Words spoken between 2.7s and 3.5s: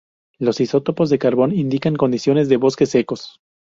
secos".